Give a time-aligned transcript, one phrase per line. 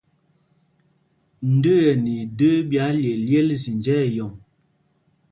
[1.55, 4.39] Ndə́ə́ ɛ nɛ idə́ə́ ɓī ályelyêl zinjá ɛyɔŋ lɛ̄.